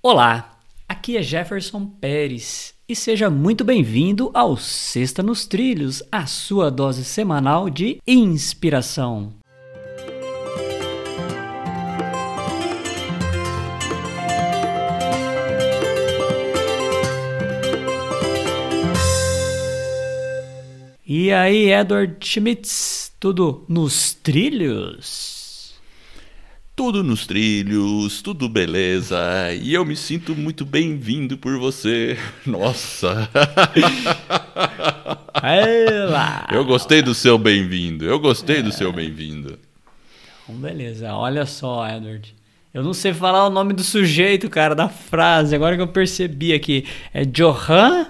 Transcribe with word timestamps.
Olá, 0.00 0.56
aqui 0.88 1.16
é 1.16 1.22
Jefferson 1.22 1.84
Pérez 1.84 2.72
e 2.88 2.94
seja 2.94 3.28
muito 3.28 3.64
bem-vindo 3.64 4.30
ao 4.32 4.56
Sexta 4.56 5.24
nos 5.24 5.44
Trilhos, 5.44 6.04
a 6.12 6.24
sua 6.24 6.70
dose 6.70 7.04
semanal 7.04 7.68
de 7.68 8.00
inspiração. 8.06 9.34
E 21.04 21.32
aí, 21.32 21.72
Edward 21.72 22.24
Schmitz, 22.24 23.12
tudo 23.18 23.64
nos 23.68 24.14
trilhos? 24.14 25.47
Tudo 26.78 27.02
nos 27.02 27.26
trilhos, 27.26 28.22
tudo 28.22 28.48
beleza, 28.48 29.18
e 29.60 29.74
eu 29.74 29.84
me 29.84 29.96
sinto 29.96 30.36
muito 30.36 30.64
bem-vindo 30.64 31.36
por 31.36 31.58
você. 31.58 32.16
Nossa! 32.46 33.28
eu 36.52 36.64
gostei 36.64 37.02
do 37.02 37.14
seu 37.14 37.36
bem-vindo, 37.36 38.04
eu 38.04 38.20
gostei 38.20 38.58
é. 38.58 38.62
do 38.62 38.70
seu 38.70 38.92
bem-vindo. 38.92 39.58
Então, 40.44 40.54
beleza, 40.54 41.12
olha 41.12 41.44
só, 41.46 41.84
Edward. 41.88 42.32
Eu 42.72 42.84
não 42.84 42.94
sei 42.94 43.12
falar 43.12 43.48
o 43.48 43.50
nome 43.50 43.72
do 43.72 43.82
sujeito, 43.82 44.48
cara, 44.48 44.76
da 44.76 44.88
frase, 44.88 45.56
agora 45.56 45.74
que 45.74 45.82
eu 45.82 45.88
percebi 45.88 46.54
aqui. 46.54 46.86
É 47.12 47.24
Johan 47.24 48.06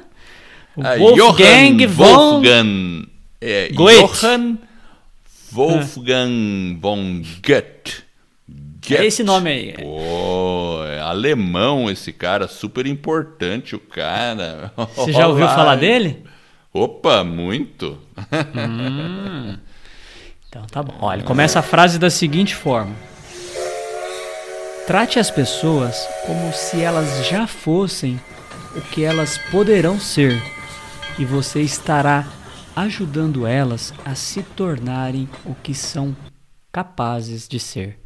Uh, 0.76 1.16
Wolfgang 1.16 1.86
von 1.86 2.04
Wolfgang, 2.04 3.08
é, 3.40 3.70
Johann 3.72 4.58
Wolfgang 5.50 6.78
von 6.78 7.22
Goethe. 7.42 8.07
É 8.94 9.04
esse 9.04 9.22
nome 9.22 9.50
aí. 9.50 9.72
Pô, 9.72 10.84
é 10.84 11.00
alemão 11.00 11.90
esse 11.90 12.12
cara, 12.12 12.48
super 12.48 12.86
importante 12.86 13.74
o 13.74 13.80
cara. 13.80 14.72
Você 14.96 15.12
já 15.12 15.26
ouviu 15.26 15.46
falar 15.48 15.76
dele? 15.76 16.24
Opa, 16.72 17.24
muito. 17.24 17.98
Hum. 18.54 19.56
Então 20.48 20.62
tá 20.66 20.82
bom. 20.82 20.94
Olha, 21.00 21.22
começa 21.22 21.58
a 21.58 21.62
frase 21.62 21.98
da 21.98 22.08
seguinte 22.08 22.54
forma: 22.54 22.94
Trate 24.86 25.18
as 25.18 25.30
pessoas 25.30 26.08
como 26.24 26.52
se 26.52 26.80
elas 26.80 27.26
já 27.26 27.46
fossem 27.46 28.20
o 28.74 28.80
que 28.80 29.04
elas 29.04 29.36
poderão 29.50 30.00
ser 30.00 30.40
e 31.18 31.24
você 31.24 31.60
estará 31.60 32.26
ajudando 32.74 33.46
elas 33.46 33.92
a 34.04 34.14
se 34.14 34.42
tornarem 34.42 35.28
o 35.44 35.54
que 35.54 35.74
são 35.74 36.16
capazes 36.70 37.48
de 37.48 37.58
ser. 37.58 37.98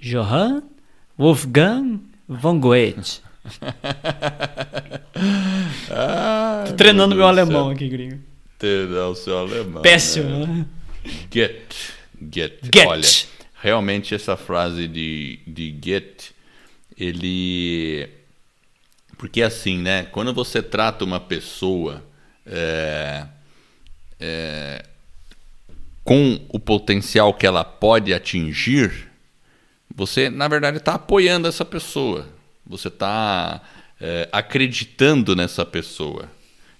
Johann 0.00 0.62
Wolfgang 1.18 2.00
von 2.28 2.60
Goethe. 2.60 3.22
ah, 5.90 6.64
Tô 6.66 6.74
treinando 6.74 7.14
meu, 7.14 7.18
meu 7.18 7.26
alemão 7.26 7.70
aqui, 7.70 7.88
gringo. 7.88 8.18
Treinar 8.58 9.10
o 9.10 9.14
seu 9.14 9.38
alemão. 9.38 9.82
Péssimo, 9.82 10.46
né? 10.46 10.66
Get. 11.30 11.74
Get. 12.32 12.58
Get. 12.72 12.86
Olha, 12.86 13.08
realmente 13.60 14.14
essa 14.14 14.36
frase 14.36 14.88
de, 14.88 15.40
de 15.46 15.76
get, 15.84 16.30
ele. 16.98 18.08
Porque 19.18 19.42
assim, 19.42 19.78
né? 19.78 20.04
Quando 20.04 20.32
você 20.32 20.62
trata 20.62 21.04
uma 21.04 21.20
pessoa 21.20 22.02
é, 22.46 23.26
é, 24.18 24.84
com 26.02 26.40
o 26.48 26.58
potencial 26.58 27.34
que 27.34 27.46
ela 27.46 27.64
pode 27.64 28.12
atingir, 28.12 29.08
você, 29.94 30.28
na 30.28 30.48
verdade, 30.48 30.78
está 30.78 30.94
apoiando 30.94 31.46
essa 31.46 31.64
pessoa. 31.64 32.26
Você 32.66 32.88
está 32.88 33.60
é, 34.00 34.28
acreditando 34.32 35.36
nessa 35.36 35.64
pessoa. 35.64 36.28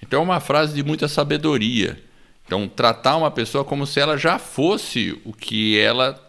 Então, 0.03 0.21
é 0.21 0.23
uma 0.23 0.41
frase 0.41 0.75
de 0.75 0.83
muita 0.83 1.07
sabedoria. 1.07 2.03
Então, 2.47 2.69
tratar 2.69 3.17
uma 3.17 3.31
pessoa 3.31 3.65
como 3.65 3.87
se 3.87 4.01
ela 4.01 4.19
já 4.19 4.39
fosse 4.39 5.19
o 5.25 5.33
que 5.33 5.79
ela, 5.79 6.21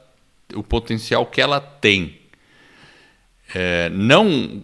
o 0.53 0.63
potencial 0.63 1.25
que 1.25 1.41
ela 1.41 1.59
tem. 1.59 2.19
É, 3.53 3.89
não, 3.89 4.63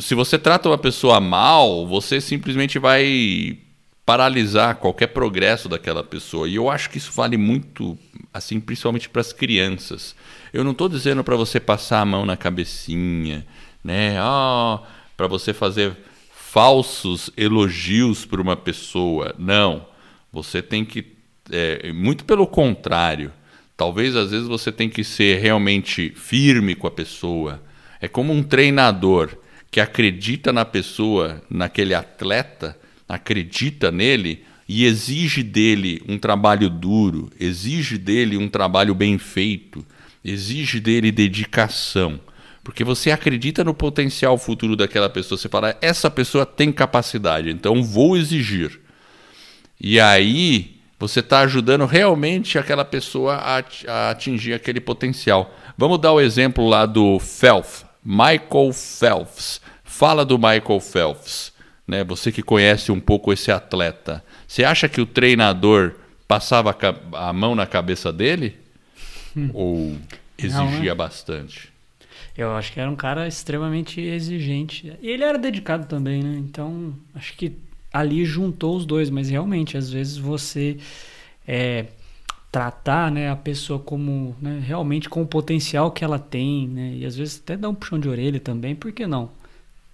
se 0.00 0.14
você 0.14 0.38
trata 0.38 0.68
uma 0.68 0.78
pessoa 0.78 1.20
mal, 1.20 1.86
você 1.86 2.20
simplesmente 2.20 2.78
vai 2.78 3.58
paralisar 4.04 4.76
qualquer 4.76 5.08
progresso 5.08 5.68
daquela 5.68 6.02
pessoa. 6.02 6.48
E 6.48 6.56
eu 6.56 6.68
acho 6.68 6.90
que 6.90 6.98
isso 6.98 7.12
vale 7.12 7.36
muito, 7.36 7.96
assim, 8.32 8.60
principalmente 8.60 9.08
para 9.08 9.20
as 9.20 9.32
crianças. 9.32 10.14
Eu 10.52 10.64
não 10.64 10.72
estou 10.72 10.88
dizendo 10.88 11.22
para 11.22 11.36
você 11.36 11.60
passar 11.60 12.00
a 12.00 12.04
mão 12.04 12.24
na 12.24 12.36
cabecinha, 12.36 13.46
né? 13.82 14.16
Oh, 14.22 14.80
para 15.16 15.26
você 15.26 15.52
fazer 15.52 15.96
falsos 16.32 17.30
elogios 17.36 18.24
para 18.24 18.40
uma 18.40 18.56
pessoa. 18.56 19.34
Não. 19.38 19.86
Você 20.32 20.62
tem 20.62 20.84
que, 20.84 21.04
é, 21.50 21.92
muito 21.92 22.24
pelo 22.24 22.46
contrário. 22.46 23.32
Talvez 23.76 24.16
às 24.16 24.30
vezes 24.30 24.48
você 24.48 24.70
tem 24.70 24.88
que 24.88 25.02
ser 25.02 25.40
realmente 25.40 26.10
firme 26.16 26.74
com 26.74 26.86
a 26.86 26.90
pessoa. 26.90 27.62
É 28.00 28.08
como 28.08 28.32
um 28.32 28.42
treinador 28.42 29.36
que 29.70 29.80
acredita 29.80 30.52
na 30.52 30.64
pessoa, 30.64 31.42
naquele 31.48 31.94
atleta 31.94 32.76
acredita 33.08 33.90
nele 33.90 34.44
e 34.74 34.86
exige 34.86 35.42
dele 35.42 36.02
um 36.08 36.16
trabalho 36.16 36.70
duro, 36.70 37.30
exige 37.38 37.98
dele 37.98 38.38
um 38.38 38.48
trabalho 38.48 38.94
bem 38.94 39.18
feito, 39.18 39.84
exige 40.24 40.80
dele 40.80 41.12
dedicação. 41.12 42.18
Porque 42.64 42.82
você 42.82 43.10
acredita 43.10 43.62
no 43.62 43.74
potencial 43.74 44.38
futuro 44.38 44.74
daquela 44.74 45.10
pessoa, 45.10 45.36
você 45.36 45.46
fala, 45.46 45.76
essa 45.82 46.10
pessoa 46.10 46.46
tem 46.46 46.72
capacidade, 46.72 47.50
então 47.50 47.82
vou 47.82 48.16
exigir. 48.16 48.80
E 49.78 50.00
aí 50.00 50.76
você 50.98 51.20
está 51.20 51.40
ajudando 51.40 51.84
realmente 51.84 52.56
aquela 52.56 52.84
pessoa 52.84 53.34
a, 53.34 54.10
atingir 54.10 54.54
aquele 54.54 54.80
potencial. 54.80 55.54
Vamos 55.76 56.00
dar 56.00 56.12
o 56.12 56.20
exemplo 56.20 56.66
lá 56.66 56.86
do 56.86 57.18
Phelps, 57.18 57.84
Michael 58.02 58.72
Phelps. 58.72 59.60
Fala 59.84 60.24
do 60.24 60.38
Michael 60.38 60.80
Phelps 60.80 61.51
né? 61.92 62.02
Você 62.04 62.32
que 62.32 62.42
conhece 62.42 62.90
um 62.90 62.98
pouco 62.98 63.32
esse 63.32 63.52
atleta, 63.52 64.24
você 64.48 64.64
acha 64.64 64.88
que 64.88 65.00
o 65.00 65.06
treinador 65.06 65.92
passava 66.26 66.74
a 67.12 67.32
mão 67.32 67.54
na 67.54 67.66
cabeça 67.66 68.10
dele 68.10 68.56
hum. 69.36 69.50
ou 69.52 69.96
exigia 70.38 70.64
Não, 70.64 70.80
né? 70.80 70.94
bastante? 70.94 71.70
Eu 72.36 72.56
acho 72.56 72.72
que 72.72 72.80
era 72.80 72.90
um 72.90 72.96
cara 72.96 73.28
extremamente 73.28 74.00
exigente. 74.00 74.90
E 75.02 75.10
ele 75.10 75.22
era 75.22 75.38
dedicado 75.38 75.86
também, 75.86 76.22
né? 76.22 76.38
Então, 76.38 76.94
acho 77.14 77.34
que 77.36 77.52
ali 77.92 78.24
juntou 78.24 78.74
os 78.74 78.86
dois, 78.86 79.10
mas 79.10 79.28
realmente, 79.28 79.76
às 79.76 79.90
vezes 79.90 80.16
você 80.16 80.78
é, 81.46 81.88
tratar 82.50 83.10
né, 83.10 83.30
a 83.30 83.36
pessoa 83.36 83.78
como 83.78 84.34
né, 84.40 84.62
realmente 84.66 85.10
com 85.10 85.20
o 85.20 85.26
potencial 85.26 85.90
que 85.90 86.02
ela 86.02 86.18
tem, 86.18 86.66
né? 86.68 86.94
E 86.96 87.04
às 87.04 87.14
vezes 87.14 87.38
até 87.42 87.54
dar 87.54 87.68
um 87.68 87.74
puxão 87.74 88.00
de 88.00 88.08
orelha 88.08 88.40
também, 88.40 88.74
por 88.74 88.92
que 88.92 89.06
não? 89.06 89.30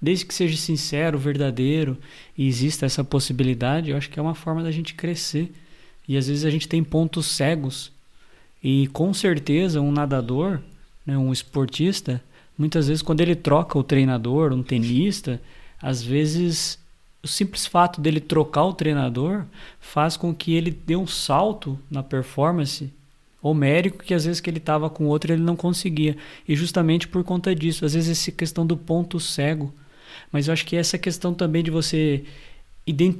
Desde 0.00 0.24
que 0.24 0.34
seja 0.34 0.56
sincero, 0.56 1.18
verdadeiro 1.18 1.98
e 2.36 2.46
exista 2.46 2.86
essa 2.86 3.02
possibilidade, 3.02 3.90
eu 3.90 3.96
acho 3.96 4.08
que 4.08 4.18
é 4.18 4.22
uma 4.22 4.34
forma 4.34 4.62
da 4.62 4.70
gente 4.70 4.94
crescer. 4.94 5.52
E 6.06 6.16
às 6.16 6.28
vezes 6.28 6.44
a 6.44 6.50
gente 6.50 6.68
tem 6.68 6.82
pontos 6.82 7.26
cegos. 7.26 7.92
E 8.62 8.86
com 8.88 9.12
certeza 9.12 9.80
um 9.80 9.92
nadador, 9.92 10.60
né, 11.04 11.18
um 11.18 11.32
esportista, 11.32 12.22
muitas 12.56 12.88
vezes 12.88 13.02
quando 13.02 13.20
ele 13.20 13.34
troca 13.34 13.78
o 13.78 13.84
treinador, 13.84 14.52
um 14.52 14.62
tenista, 14.62 15.40
às 15.80 16.02
vezes 16.02 16.78
o 17.22 17.28
simples 17.28 17.66
fato 17.66 18.00
dele 18.00 18.20
trocar 18.20 18.64
o 18.64 18.72
treinador 18.72 19.44
faz 19.80 20.16
com 20.16 20.34
que 20.34 20.54
ele 20.54 20.70
dê 20.70 20.96
um 20.96 21.06
salto 21.06 21.78
na 21.90 22.02
performance 22.02 22.92
homérico 23.40 24.04
que 24.04 24.14
às 24.14 24.24
vezes 24.24 24.40
que 24.40 24.50
ele 24.50 24.58
estava 24.58 24.90
com 24.90 25.06
outro 25.06 25.32
ele 25.32 25.42
não 25.42 25.56
conseguia. 25.56 26.16
E 26.46 26.54
justamente 26.56 27.06
por 27.06 27.22
conta 27.24 27.54
disso, 27.54 27.84
às 27.84 27.94
vezes 27.94 28.10
essa 28.10 28.32
questão 28.32 28.66
do 28.66 28.76
ponto 28.76 29.20
cego 29.20 29.72
mas 30.32 30.46
eu 30.46 30.52
acho 30.52 30.66
que 30.66 30.76
essa 30.76 30.98
questão 30.98 31.34
também 31.34 31.62
de 31.62 31.70
você 31.70 32.24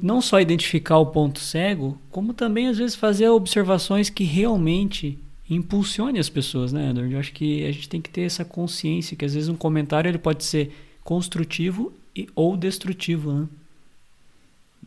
não 0.01 0.21
só 0.21 0.39
identificar 0.39 0.97
o 0.97 1.07
ponto 1.07 1.39
cego, 1.39 1.99
como 2.09 2.33
também 2.33 2.67
às 2.67 2.77
vezes 2.77 2.95
fazer 2.95 3.29
observações 3.29 4.09
que 4.09 4.23
realmente 4.23 5.17
impulsionem 5.49 6.19
as 6.19 6.29
pessoas, 6.29 6.71
né, 6.71 6.89
Edward? 6.89 7.13
Eu 7.13 7.19
acho 7.19 7.33
que 7.33 7.65
a 7.65 7.71
gente 7.71 7.89
tem 7.89 8.01
que 8.01 8.09
ter 8.09 8.21
essa 8.21 8.45
consciência 8.45 9.17
que 9.17 9.25
às 9.25 9.33
vezes 9.33 9.49
um 9.49 9.55
comentário 9.55 10.09
ele 10.09 10.17
pode 10.17 10.43
ser 10.43 10.71
construtivo 11.03 11.93
e, 12.15 12.27
ou 12.35 12.55
destrutivo, 12.55 13.33
né? 13.33 13.47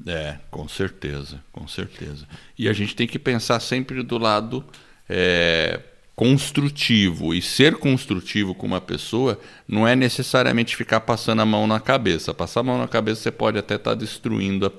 É, 0.07 0.39
com 0.51 0.67
certeza, 0.69 1.41
com 1.53 1.69
certeza. 1.69 2.27
E 2.59 2.69
a 2.69 2.73
gente 2.73 2.97
tem 2.97 3.07
que 3.07 3.19
pensar 3.19 3.61
sempre 3.61 4.03
do 4.03 4.19
lado 4.19 4.65
é, 5.09 5.81
construtivo 6.15 7.35
e 7.35 7.41
ser 7.41 7.77
construtivo 7.77 8.55
com 8.55 8.67
uma 8.67 8.81
pessoa 8.81 9.41
não 9.67 9.89
é 9.89 9.97
necessariamente 9.97 10.77
ficar 10.77 11.01
passando 11.01 11.41
a 11.41 11.47
mão 11.47 11.67
na 11.67 11.81
cabeça. 11.81 12.35
Passar 12.35 12.61
a 12.61 12.65
mão 12.65 12.79
na 12.79 12.89
cabeça 12.89 13.23
você 13.23 13.31
pode 13.31 13.59
até 13.59 13.77
estar 13.77 13.93
tá 13.93 13.97
destruindo 13.97 14.67
a 14.67 14.71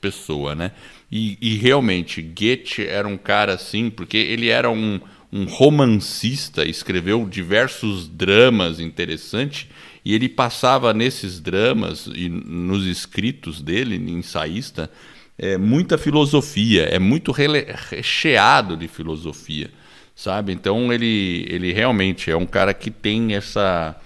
pessoa, 0.00 0.54
né? 0.54 0.72
E, 1.10 1.36
e, 1.40 1.56
realmente, 1.56 2.22
Goethe 2.22 2.86
era 2.86 3.06
um 3.06 3.18
cara 3.18 3.54
assim, 3.54 3.90
porque 3.90 4.16
ele 4.16 4.48
era 4.48 4.70
um, 4.70 5.00
um 5.32 5.44
romancista, 5.44 6.64
escreveu 6.64 7.26
diversos 7.28 8.08
dramas 8.08 8.80
interessantes 8.80 9.66
e 10.04 10.14
ele 10.14 10.28
passava 10.28 10.92
nesses 10.92 11.38
dramas 11.38 12.06
e 12.06 12.28
nos 12.28 12.86
escritos 12.86 13.60
dele, 13.62 13.96
ensaísta, 13.96 14.90
é, 15.38 15.56
muita 15.56 15.96
filosofia, 15.96 16.84
é 16.84 16.98
muito 16.98 17.32
recheado 17.32 18.76
de 18.76 18.88
filosofia, 18.88 19.70
sabe? 20.14 20.52
Então 20.52 20.92
ele, 20.92 21.46
ele 21.48 21.72
realmente 21.72 22.30
é 22.30 22.36
um 22.36 22.46
cara 22.46 22.72
que 22.72 22.90
tem 22.90 23.34
essa. 23.34 23.96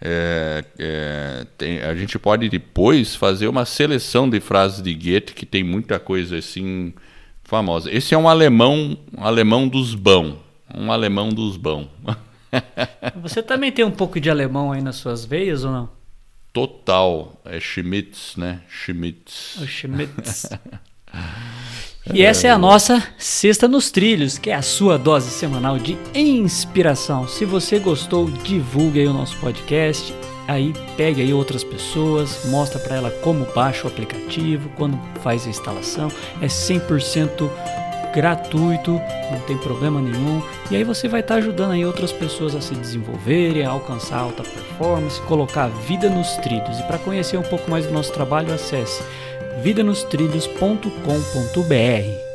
É, 0.00 0.64
é, 0.78 1.46
tem, 1.56 1.80
a 1.80 1.94
gente 1.94 2.18
pode 2.18 2.48
depois 2.48 3.14
fazer 3.14 3.46
uma 3.46 3.64
seleção 3.64 4.28
de 4.28 4.40
frases 4.40 4.82
de 4.82 4.92
Goethe 4.92 5.32
que 5.32 5.46
tem 5.46 5.62
muita 5.62 6.00
coisa 6.00 6.38
assim 6.38 6.92
famosa. 7.44 7.90
Esse 7.90 8.14
é 8.14 8.18
um 8.18 8.28
alemão, 8.28 8.98
um 9.16 9.24
alemão 9.24 9.68
dos 9.68 9.94
bão, 9.94 10.38
um 10.74 10.90
alemão 10.90 11.28
dos 11.28 11.56
bão. 11.56 11.88
Você 13.22 13.42
também 13.42 13.70
tem 13.70 13.84
um 13.84 13.90
pouco 13.90 14.20
de 14.20 14.28
alemão 14.28 14.72
aí 14.72 14.82
nas 14.82 14.96
suas 14.96 15.24
veias 15.24 15.64
ou 15.64 15.70
não? 15.70 15.88
Total, 16.52 17.40
é 17.44 17.58
Schmitz, 17.58 18.36
né? 18.36 18.60
Schmitz. 18.68 19.56
O 19.60 19.66
Schmitz. 19.66 20.50
E 22.10 22.22
essa 22.22 22.48
é 22.48 22.50
a 22.50 22.58
nossa 22.58 23.00
Sexta 23.16 23.68
nos 23.68 23.90
Trilhos, 23.90 24.36
que 24.36 24.50
é 24.50 24.54
a 24.54 24.62
sua 24.62 24.98
dose 24.98 25.30
semanal 25.30 25.78
de 25.78 25.96
inspiração. 26.12 27.28
Se 27.28 27.44
você 27.44 27.78
gostou, 27.78 28.28
divulgue 28.28 29.00
aí 29.00 29.06
o 29.06 29.12
nosso 29.12 29.38
podcast. 29.38 30.12
Aí 30.48 30.74
pegue 30.96 31.22
aí 31.22 31.32
outras 31.32 31.62
pessoas, 31.62 32.44
mostra 32.46 32.80
para 32.80 32.96
ela 32.96 33.10
como 33.22 33.46
baixa 33.54 33.84
o 33.84 33.86
aplicativo, 33.86 34.68
quando 34.76 34.98
faz 35.22 35.46
a 35.46 35.50
instalação. 35.50 36.08
É 36.40 36.46
100% 36.46 37.48
gratuito, 38.12 39.00
não 39.30 39.40
tem 39.46 39.56
problema 39.56 40.00
nenhum. 40.00 40.42
E 40.72 40.76
aí 40.76 40.82
você 40.82 41.06
vai 41.06 41.20
estar 41.20 41.34
tá 41.34 41.40
ajudando 41.40 41.70
aí 41.70 41.84
outras 41.84 42.10
pessoas 42.10 42.54
a 42.56 42.60
se 42.60 42.74
desenvolverem, 42.74 43.64
a 43.64 43.70
alcançar 43.70 44.18
alta 44.18 44.42
performance, 44.42 45.20
colocar 45.22 45.64
a 45.64 45.68
vida 45.68 46.10
nos 46.10 46.36
trilhos. 46.38 46.80
E 46.80 46.82
para 46.82 46.98
conhecer 46.98 47.36
um 47.38 47.42
pouco 47.42 47.70
mais 47.70 47.86
do 47.86 47.92
nosso 47.92 48.12
trabalho, 48.12 48.52
acesse 48.52 49.02
vidanostrilhos.com.br. 49.60 52.31